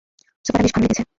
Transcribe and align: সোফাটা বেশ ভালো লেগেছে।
সোফাটা 0.45 0.63
বেশ 0.63 0.71
ভালো 0.73 0.85
লেগেছে। 0.85 1.03